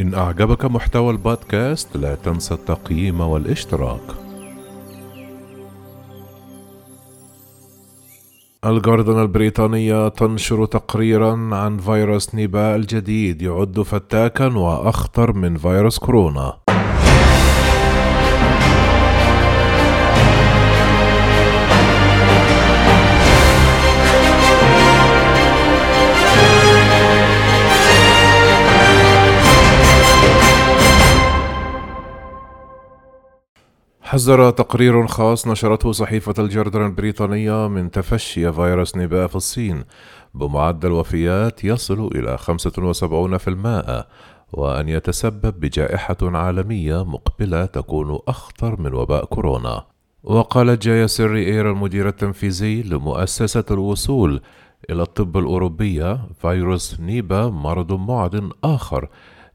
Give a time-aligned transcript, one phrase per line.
[0.00, 4.00] إن أعجبك محتوى البودكاست لا تنسى التقييم والاشتراك.
[8.66, 16.59] الجاردن البريطانية تنشر تقريرا عن فيروس نيبا الجديد يعد فتاكا وأخطر من فيروس كورونا.
[34.10, 39.84] حذر تقرير خاص نشرته صحيفة الغارديان البريطانية من تفشي فيروس نيبا في الصين
[40.34, 44.04] بمعدل وفيات يصل إلى 75%
[44.52, 49.86] وأن يتسبب بجائحة عالمية مقبلة تكون أخطر من وباء كورونا.
[50.22, 54.40] وقالت جايا سيري إير المدير التنفيذي لمؤسسة الوصول
[54.90, 59.08] إلى الطب الأوروبية فيروس نيبا مرض معد آخر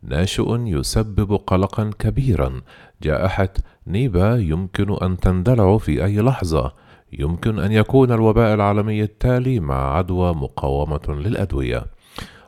[0.05, 2.61] ناشئ يسبب قلقا كبيرا.
[3.03, 3.49] جائحة
[3.87, 6.71] نيبا يمكن أن تندلع في أي لحظة.
[7.13, 11.85] يمكن أن يكون الوباء العالمي التالي مع عدوى مقاومة للأدوية.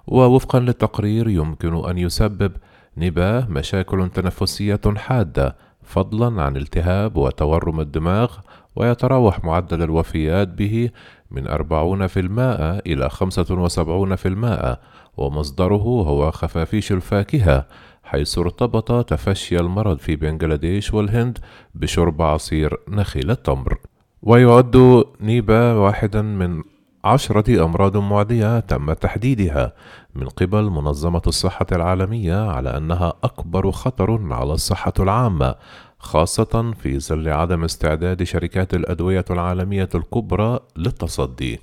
[0.08, 2.52] ووفقا للتقرير يمكن أن يسبب
[2.98, 8.38] نيبا مشاكل تنفسية حادة فضلا عن التهاب وتورم الدماغ
[8.76, 10.90] ويتراوح معدل الوفيات به
[11.32, 14.78] من 40% إلى 75%
[15.18, 17.68] ومصدره هو خفافيش الفاكهة
[18.04, 21.38] حيث ارتبط تفشي المرض في بنغلاديش والهند
[21.76, 23.78] بشرب عصير نخيل التمر.
[24.22, 26.64] ويعد نيبا واحدا من
[27.04, 29.74] عشرة أمراض معدية تم تحديدها
[30.16, 35.56] من قبل منظمة الصحة العالمية على أنها أكبر خطر على الصحة العامة
[36.00, 41.60] خاصة في ظل عدم استعداد شركات الأدوية العالمية الكبرى للتصدي.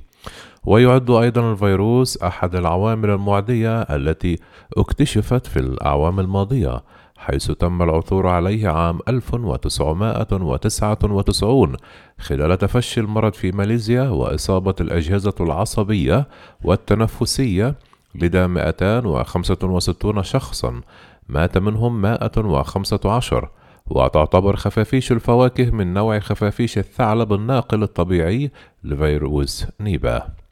[0.67, 4.39] ويعد أيضا الفيروس أحد العوامل المعدية التي
[4.77, 6.83] اكتشفت في الأعوام الماضية
[7.17, 11.77] حيث تم العثور عليه عام 1999
[12.19, 16.29] خلال تفشي المرض في ماليزيا وإصابة الأجهزة العصبية
[16.65, 17.75] والتنفسية
[18.15, 20.81] لدى 265 شخصا
[21.29, 23.49] مات منهم 115
[23.87, 28.51] وتعتبر خفافيش الفواكه من نوع خفافيش الثعلب الناقل الطبيعي
[28.85, 30.44] لفيروس نيبا.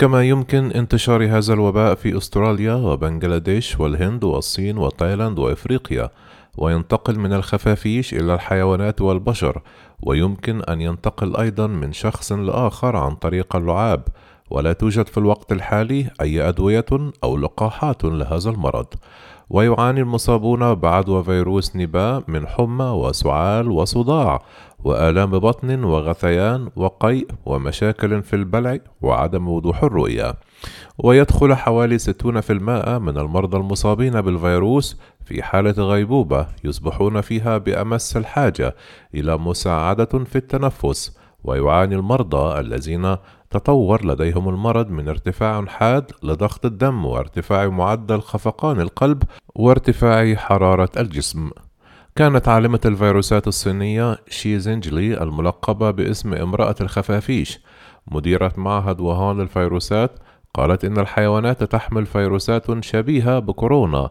[0.00, 6.10] كما يمكن انتشار هذا الوباء في أستراليا وبنغلاديش والهند والصين وتايلاند وإفريقيا
[6.56, 9.62] وينتقل من الخفافيش إلى الحيوانات والبشر
[10.02, 14.02] ويمكن أن ينتقل أيضا من شخص لآخر عن طريق اللعاب
[14.50, 16.86] ولا توجد في الوقت الحالي أي أدوية
[17.24, 18.86] أو لقاحات لهذا المرض.
[19.50, 24.42] ويعاني المصابون بعدوى فيروس نبا من حمى وسعال وصداع
[24.84, 30.34] وآلام بطن وغثيان وقيء ومشاكل في البلع وعدم وضوح الرؤية.
[30.98, 38.74] ويدخل حوالي 60% من المرضى المصابين بالفيروس في حالة غيبوبة يصبحون فيها بأمس الحاجة
[39.14, 41.18] إلى مساعدة في التنفس.
[41.46, 43.16] ويعاني المرضى الذين
[43.50, 49.22] تطور لديهم المرض من ارتفاع حاد لضغط الدم وارتفاع معدل خفقان القلب
[49.54, 51.50] وارتفاع حرارة الجسم.
[52.16, 57.60] كانت عالمة الفيروسات الصينية شي زينجلي الملقبة باسم امرأة الخفافيش.
[58.06, 60.18] مديرة معهد وهان للفيروسات
[60.54, 64.10] قالت إن الحيوانات تحمل فيروسات شبيهة بكورونا.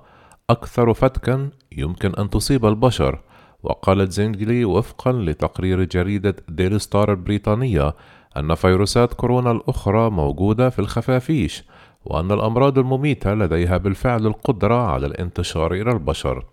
[0.49, 3.19] أكثر فتكًا يمكن أن تصيب البشر.
[3.65, 7.93] وقالت زينجلي وفقا لتقرير جريدة ديلي ستار البريطانية
[8.37, 11.63] أن فيروسات كورونا الأخرى موجودة في الخفافيش
[12.05, 16.45] وأن الأمراض المميتة لديها بالفعل القدرة على الانتشار إلى البشر.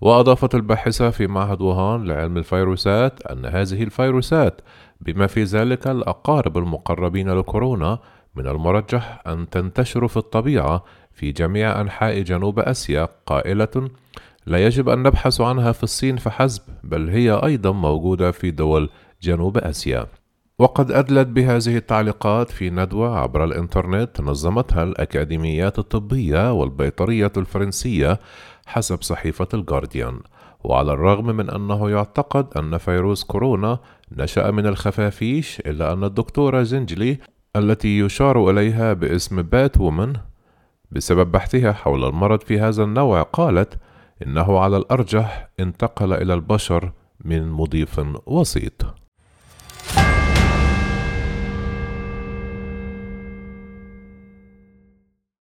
[0.00, 4.60] وأضافت الباحثة في معهد ووهان لعلم الفيروسات أن هذه الفيروسات
[5.00, 7.98] بما في ذلك الأقارب المقربين لكورونا
[8.36, 13.88] من المرجح أن تنتشر في الطبيعة في جميع أنحاء جنوب آسيا قائلة
[14.46, 18.90] لا يجب أن نبحث عنها في الصين فحسب بل هي أيضا موجودة في دول
[19.22, 20.06] جنوب آسيا.
[20.58, 28.20] وقد أدلت بهذه التعليقات في ندوة عبر الإنترنت نظمتها الأكاديميات الطبية والبيطرية الفرنسية
[28.66, 30.20] حسب صحيفة الجارديان
[30.64, 33.78] وعلى الرغم من أنه يعتقد أن فيروس كورونا
[34.12, 37.18] نشأ من الخفافيش إلا أن الدكتورة زنجلي
[37.56, 40.12] التي يشار إليها باسم بات وومن
[40.90, 43.78] بسبب بحثها حول المرض في هذا النوع قالت
[44.22, 46.92] إنه على الأرجح انتقل إلى البشر
[47.24, 49.01] من مضيف وسيط.